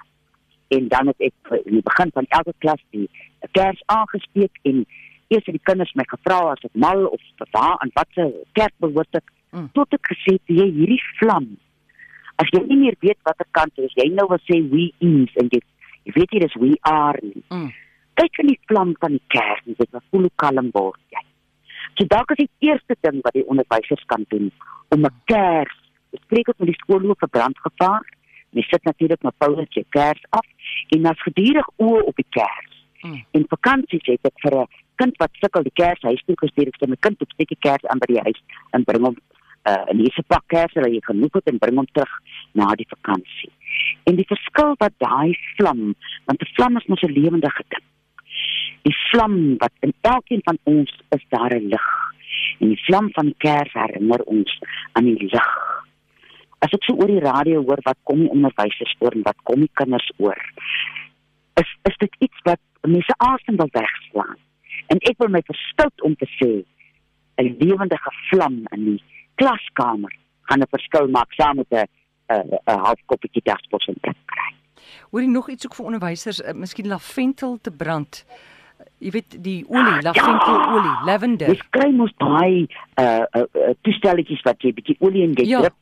En 0.69 0.89
dan 0.89 1.07
het 1.07 1.21
ek 1.21 1.35
in 1.65 1.73
die 1.79 1.89
begin 1.91 2.11
van 2.13 2.27
elke 2.29 2.55
klas 2.59 2.83
die 2.91 3.09
kers 3.51 3.83
aangesteek 3.87 4.59
en 4.63 4.87
eers 5.29 5.45
het 5.45 5.57
die 5.57 5.67
kinders 5.69 5.93
my 5.95 6.05
gevra 6.09 6.39
as 6.53 6.65
ek 6.65 6.75
mal 6.75 7.07
of 7.07 7.21
waar 7.51 7.77
en 7.83 7.91
wat 7.95 8.09
se 8.15 8.25
kerk 8.53 8.75
behoort 8.85 9.15
ek 9.21 9.29
mm. 9.51 9.69
tot 9.73 9.93
ek 9.93 10.13
gesê 10.15 10.37
het 10.39 10.47
jy 10.47 10.69
hierdie 10.79 11.03
vlam. 11.19 11.47
As 12.37 12.49
jy 12.53 12.63
nie 12.67 12.79
meer 12.85 12.97
weet 13.01 13.21
watter 13.29 13.49
kant 13.51 13.79
is 13.79 13.95
jy 13.95 14.09
nou 14.13 14.27
wil 14.29 14.43
sê 14.49 14.61
we 14.73 14.91
is 14.99 15.37
en 15.41 15.49
jy 15.53 15.61
jy 16.05 16.15
weet 16.17 16.35
jy 16.35 16.41
dis 16.45 16.59
we 16.61 16.73
are 16.89 17.19
nie. 17.23 17.45
Mm. 17.51 17.71
Kyk 18.21 18.43
in 18.43 18.51
die 18.53 18.61
vlam 18.69 18.95
van 19.01 19.17
die 19.17 19.25
kers 19.35 19.63
dit 19.67 20.01
voel 20.11 20.29
hoe 20.29 20.35
kalm 20.43 20.71
word 20.75 21.01
jy. 21.15 21.23
So 21.99 22.09
dalk 22.09 22.33
is 22.35 22.43
die 22.45 22.69
eerste 22.71 22.97
ding 23.05 23.21
wat 23.25 23.37
die 23.37 23.47
onderwysers 23.47 24.05
kan 24.13 24.25
doen 24.29 24.51
om 24.95 25.05
'n 25.05 25.15
kers, 25.27 25.77
spreek 26.25 26.49
op 26.49 26.59
met 26.59 26.73
die 26.73 26.81
skoolhoof 26.83 27.19
vir 27.19 27.29
brandgevaar. 27.29 28.05
Jy 28.51 28.63
sit 28.63 28.85
natuurlik 28.85 29.23
met 29.23 29.39
Paulus 29.39 29.73
se 29.73 29.85
kers 29.91 30.23
af 30.31 30.47
en 30.89 31.07
as 31.07 31.23
gedurig 31.23 31.69
oë 31.77 32.03
op 32.05 32.17
die 32.17 32.31
kers. 32.31 32.73
Mm. 33.03 33.25
En 33.31 33.45
vakansies 33.49 34.05
het 34.05 34.25
ek 34.25 34.41
vir 34.45 34.55
'n 34.61 34.67
kind 34.97 35.17
wat 35.17 35.31
sukkel 35.33 35.63
die 35.63 35.75
kers 35.75 36.03
huis 36.03 36.23
toe 36.27 36.37
gestuur 36.37 36.69
ek 36.69 36.79
sê 36.79 36.89
my 36.89 36.97
kind 37.01 37.19
moet 37.19 37.33
steek 37.35 37.49
die 37.49 37.65
kers 37.67 37.85
aan 37.91 37.99
by 37.99 38.09
die 38.13 38.23
huis 38.27 38.41
en 38.73 38.85
bring 38.85 39.05
hom 39.05 39.17
uh, 39.71 39.85
in 39.93 40.03
hierdie 40.03 40.25
pak 40.27 40.45
kers 40.47 40.75
wat 40.79 40.91
jy 40.91 41.01
genoeg 41.07 41.39
het 41.39 41.51
en 41.53 41.59
bring 41.59 41.77
hom 41.77 41.89
terug 41.93 42.13
na 42.53 42.75
die 42.75 42.89
vakansie. 42.89 43.51
En 44.05 44.17
die 44.17 44.27
verskil 44.27 44.75
wat 44.79 44.93
daai 44.99 45.37
vlam, 45.57 45.95
want 46.25 46.43
'n 46.43 46.53
vlam 46.55 46.77
is 46.77 46.87
mos 46.87 47.03
'n 47.03 47.13
lewendige 47.13 47.65
ding 47.69 47.87
die 48.83 48.95
vlam 49.11 49.57
wat 49.59 49.73
in 49.81 49.95
elkeen 50.01 50.41
van 50.45 50.59
ons 50.63 50.91
is 51.09 51.25
daar 51.29 51.55
'n 51.55 51.69
lig. 51.69 51.89
En 52.59 52.69
die 52.69 52.85
vlam 52.85 53.11
van 53.13 53.25
die 53.25 53.39
kers 53.39 53.73
herinner 53.73 54.23
ons 54.23 54.59
aan 54.93 55.05
die 55.05 55.31
lig. 55.31 55.51
As 56.59 56.73
ek 56.73 56.85
so 56.85 56.95
oor 56.95 57.07
die 57.07 57.27
radio 57.33 57.63
hoor 57.63 57.83
wat 57.83 57.99
kom 58.03 58.19
die 58.19 58.31
onderwysers 58.31 58.95
oor 58.99 59.13
en 59.13 59.23
wat 59.23 59.37
kom 59.43 59.61
die 59.61 59.75
kinders 59.75 60.11
oor 60.17 60.41
is 61.55 61.71
is 61.83 61.97
dit 61.97 62.15
iets 62.19 62.39
wat 62.43 62.61
mense 62.81 63.15
asem 63.17 63.57
wil 63.57 63.69
wegslaan. 63.71 64.39
En 64.87 64.97
ek 64.99 65.19
wil 65.19 65.29
my 65.29 65.43
verstout 65.45 66.03
om 66.03 66.15
te 66.17 66.29
sê 66.41 66.65
'n 67.37 67.57
lewendige 67.59 68.13
vlam 68.31 68.63
in 68.71 68.85
die 68.85 69.03
klaskamer 69.35 70.13
gaan 70.43 70.61
'n 70.61 70.75
verskil 70.77 71.09
maak 71.09 71.33
saam 71.33 71.57
met 71.57 71.71
'n 71.71 71.87
'n 72.29 72.79
half 72.87 73.01
koppie 73.07 73.43
dasbos 73.45 73.87
en 73.87 74.01
kry. 74.01 74.51
Hoorie 75.11 75.29
nog 75.29 75.51
iets 75.51 75.67
ook 75.67 75.75
vir 75.75 75.87
onderwysers, 75.87 76.41
uh, 76.41 76.53
miskien 76.53 76.89
laventel 76.89 77.59
te 77.61 77.71
brand 77.71 78.25
jy 79.03 79.13
weet 79.17 79.37
die 79.45 79.61
olie, 79.69 79.99
ja. 79.99 80.11
laventelolie, 80.11 80.91
ja, 80.91 81.05
lavender. 81.09 81.53
Dis 81.53 81.63
kry 81.75 81.91
mos 81.97 82.13
baie 82.23 82.67
uh 83.01 83.05
uh, 83.05 83.45
uh 83.45 83.73
toestelletjies 83.87 84.43
wat 84.47 84.63
jy 84.63 84.75
bietjie 84.77 84.99
olie 85.03 85.25
in 85.27 85.37
jy 85.39 85.49
ja. 85.51 85.63
drip. 85.65 85.79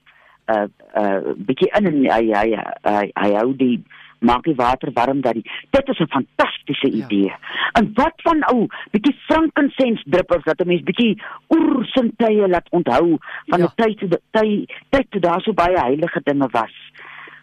Uh 0.51 0.67
uh 0.99 1.35
bietjie 1.49 1.71
in 1.79 1.91
en 1.91 1.99
hy 2.07 2.23
hy 2.33 2.47
hy 2.89 3.05
hy 3.09 3.33
hou 3.37 3.51
die 3.61 3.77
maak 4.21 4.45
die 4.45 4.55
water 4.55 4.93
warm 4.95 5.21
dat 5.21 5.35
die 5.39 5.45
dit 5.71 5.89
is 5.89 5.99
'n 5.99 6.15
fantastiese 6.17 6.89
ja. 6.91 7.05
idee. 7.05 7.33
En 7.73 7.91
wat 7.95 8.17
van 8.23 8.45
ou 8.53 8.67
bietjie 8.91 9.17
frankincense 9.29 10.05
druppels 10.07 10.45
dat 10.45 10.61
'n 10.61 10.67
mens 10.67 10.83
bietjie 10.83 11.23
oersintye 11.49 12.49
laat 12.49 12.69
onthou 12.71 13.19
van 13.47 13.61
ja. 13.61 13.67
die 13.67 13.85
tyd 13.85 13.99
toe 13.99 14.21
tyd 14.31 14.73
tyd 14.89 15.07
toe 15.11 15.21
daar 15.21 15.41
so 15.41 15.53
baie 15.53 15.79
heilige 15.79 16.21
dinge 16.25 16.49
was 16.51 16.75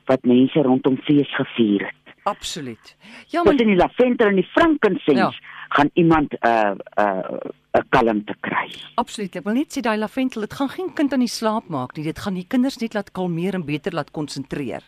wat 0.05 0.23
mense 0.23 0.61
rondom 0.61 0.97
fees 0.97 1.35
gevier 1.35 1.85
het. 1.85 2.13
Absoluut. 2.23 2.95
Ja, 3.27 3.43
maar 3.43 3.59
in 3.59 3.67
die 3.67 3.75
lavendel 3.75 4.27
en 4.27 4.35
die 4.35 4.49
frankincense 4.51 5.13
ja. 5.13 5.31
gaan 5.69 5.89
iemand 5.93 6.33
'n 6.33 6.47
uh, 6.47 6.71
'n 6.71 7.01
uh, 7.01 7.79
'n 7.79 7.85
kalmte 7.89 8.35
kry. 8.39 8.69
Absoluut. 8.95 9.35
Ek 9.35 9.43
wil 9.43 9.53
net 9.53 9.77
sê 9.77 9.81
daai 9.81 9.97
lavendel, 9.97 10.41
dit 10.41 10.53
gaan 10.53 10.69
geen 10.69 10.93
kind 10.93 11.13
aan 11.13 11.25
die 11.25 11.35
slaap 11.39 11.67
maak 11.69 11.95
nie. 11.95 12.03
Dit 12.03 12.19
gaan 12.19 12.33
die 12.33 12.47
kinders 12.47 12.77
net 12.77 12.93
laat 12.93 13.11
kalmeer 13.11 13.53
en 13.53 13.65
beter 13.65 13.93
laat 13.93 14.11
konsentreer. 14.11 14.83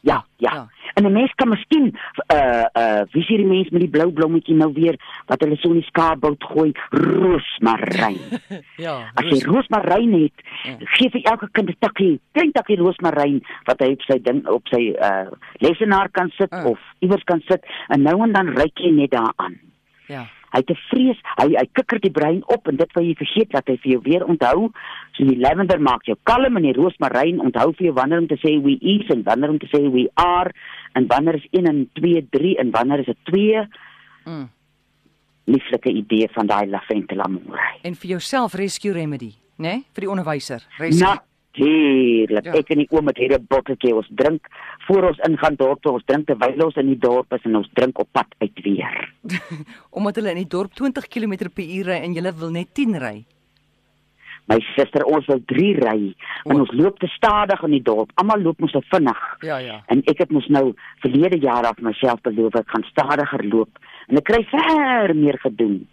Ja, 0.00 0.24
ja, 0.36 0.50
ja. 0.50 0.54
ja. 0.54 0.68
En 0.94 1.06
'n 1.06 1.12
mens 1.12 1.32
kan 1.34 1.48
miskien 1.48 1.96
uh 2.34 2.64
uh 2.72 3.02
wie 3.10 3.22
sien 3.22 3.36
die 3.36 3.46
mens 3.46 3.68
met 3.68 3.80
die 3.80 3.90
blou 3.90 4.12
blommetjie 4.12 4.54
nou 4.54 4.72
weer 4.72 4.96
wat 5.26 5.40
hulle 5.40 5.56
so 5.56 5.68
in 5.68 5.80
die 5.80 5.88
skaapbout 5.88 6.44
gooi, 6.44 6.72
roosmaryn. 6.90 8.18
ja. 8.86 9.10
As 9.14 9.24
jy 9.24 9.44
roosmaryn 9.44 10.12
het, 10.22 10.44
ja. 10.62 10.76
gee 10.96 11.10
vir 11.10 11.22
elke 11.22 11.48
kind 11.52 11.68
'n 11.68 11.76
takkie, 11.78 12.20
klein 12.32 12.52
takkie 12.52 12.76
roosmaryn 12.76 13.40
wat 13.64 13.80
hy 13.80 13.92
op 13.92 14.02
sy 14.02 14.18
ding 14.22 14.46
op 14.48 14.68
sy 14.68 14.82
uh 14.96 15.28
lesenaar 15.58 16.10
kan 16.10 16.30
sit 16.30 16.52
uh. 16.52 16.64
of 16.64 16.78
iewers 16.98 17.24
kan 17.24 17.40
sit 17.48 17.64
en 17.88 18.02
nou 18.02 18.22
en 18.22 18.32
dan 18.32 18.48
ryk 18.56 18.78
jy 18.78 18.90
net 18.90 19.10
daaraan. 19.10 19.60
Ja. 20.06 20.26
Hy 20.54 20.62
te 20.66 20.76
vrees, 20.88 21.18
hy 21.38 21.48
hy 21.54 21.66
kikker 21.78 22.00
die 22.02 22.12
brein 22.14 22.40
op 22.50 22.68
en 22.70 22.78
dit 22.80 22.96
wat 22.96 23.06
jy 23.06 23.14
vergeet 23.18 23.52
dat 23.54 23.70
hy 23.70 23.76
vir 23.82 23.92
jou 23.94 24.00
weer 24.06 24.26
onthou. 24.26 24.70
So 25.16 25.26
die 25.28 25.38
lavender 25.40 25.80
maak 25.82 26.08
jou 26.08 26.16
kalm 26.28 26.58
en 26.58 26.66
die 26.66 26.76
roosmaryn 26.76 27.42
onthou 27.44 27.70
vir 27.78 27.90
jou 27.90 27.96
wanneer 27.98 28.24
om 28.24 28.28
te 28.30 28.40
sê 28.42 28.56
we 28.64 28.76
is 28.96 29.10
en 29.14 29.24
wanneer 29.26 29.54
om 29.54 29.60
te 29.62 29.70
sê 29.72 29.82
we 29.86 30.08
are 30.20 30.54
en 30.98 31.06
wanneer 31.10 31.40
is 31.40 31.46
1 31.52 31.70
en 31.70 31.84
2 32.00 32.26
3 32.34 32.56
en 32.64 32.74
wanneer 32.74 33.04
is 33.04 33.12
dit 33.12 33.22
2. 33.32 33.64
Mm. 34.26 34.46
Lieflike 35.50 35.94
idee 36.02 36.28
van 36.34 36.50
daai 36.50 36.66
lavender 36.70 37.22
amore. 37.24 37.72
En 37.86 37.94
vir 37.94 38.16
jouself 38.16 38.54
rescue 38.58 38.92
remedy, 38.92 39.34
né? 39.56 39.68
Nee? 39.70 39.82
Vir 39.94 40.06
die 40.06 40.10
onderwyser. 40.12 40.66
Rescue. 40.78 41.06
Na 41.06 41.29
Heerlik. 41.58 42.44
Ja. 42.46 42.54
Ek 42.60 42.70
en 42.70 42.78
die 42.84 42.88
oom 42.94 43.10
het 43.10 43.18
hier 43.18 43.34
'n 43.34 43.46
botteltjie 43.48 43.94
ons 43.94 44.08
drink 44.14 44.46
voor 44.86 45.08
ons 45.08 45.18
ingaan 45.26 45.56
dorp, 45.56 45.86
ons 45.86 46.04
drink 46.06 46.26
terwyl 46.26 46.64
ons 46.64 46.76
in 46.76 46.86
die 46.86 46.98
dorp 46.98 47.32
is 47.32 47.44
en 47.44 47.56
ons 47.56 47.70
drink 47.74 47.98
op 47.98 48.08
pad 48.12 48.26
uit 48.38 48.62
weer. 48.62 49.12
Omdat 49.96 50.16
hulle 50.16 50.30
in 50.30 50.44
die 50.44 50.54
dorp 50.56 50.72
20 50.74 51.08
km/h 51.08 51.82
ry 51.86 51.98
en 52.02 52.14
jy 52.14 52.32
wil 52.38 52.50
net 52.50 52.74
10 52.74 52.98
ry. 52.98 53.24
My 54.50 54.58
suster, 54.74 55.04
ons 55.04 55.26
wil 55.26 55.42
3 55.46 55.74
ry 55.78 56.14
en 56.44 56.56
o. 56.56 56.60
ons 56.60 56.72
loop 56.72 56.98
te 56.98 57.06
stadig 57.06 57.62
in 57.62 57.70
die 57.70 57.82
dorp. 57.82 58.10
Almal 58.14 58.42
loop 58.42 58.58
mos 58.60 58.72
so 58.74 58.80
vinnig. 58.90 59.20
Ja, 59.46 59.58
ja. 59.58 59.82
En 59.86 60.02
ek 60.10 60.18
het 60.18 60.30
mos 60.30 60.48
nou 60.48 60.72
verlede 61.04 61.38
jaar 61.38 61.68
af 61.68 61.78
myself 61.78 62.20
beloof 62.26 62.54
ek 62.54 62.68
gaan 62.74 62.86
stadiger 62.90 63.44
loop 63.44 63.78
en 64.08 64.18
ek 64.18 64.26
kry 64.26 64.42
ver 64.50 65.14
meer 65.14 65.38
gedoen. 65.38 65.86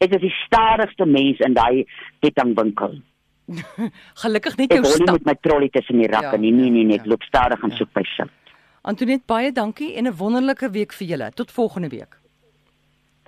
Ek 0.00 0.14
is 0.14 0.22
die 0.22 0.34
stadigste 0.46 1.06
mens 1.06 1.40
in 1.44 1.54
daai 1.58 1.84
kettingwinkel. 2.22 3.00
Gelukkig 4.22 4.58
net 4.60 4.72
jou 4.72 4.84
stap. 4.84 5.00
Ek 5.00 5.14
moet 5.16 5.24
my 5.24 5.36
trollie 5.40 5.70
tussen 5.72 6.02
die 6.02 6.10
rakke. 6.10 6.36
Ja, 6.36 6.42
nee, 6.42 6.52
nee, 6.52 6.70
nee, 6.70 6.84
nee, 6.84 7.00
ek 7.00 7.06
ja, 7.06 7.14
loop 7.14 7.24
stadig 7.28 7.64
en 7.64 7.72
ja. 7.72 7.80
soek 7.80 7.92
by 7.96 8.04
sin. 8.14 8.30
Antoinette, 8.88 9.26
baie 9.26 9.52
dankie 9.52 9.96
en 9.96 10.06
'n 10.06 10.16
wonderlike 10.16 10.70
week 10.70 10.92
vir 10.92 11.08
julle. 11.08 11.30
Tot 11.34 11.52
volgende 11.52 11.88
week. 11.88 12.18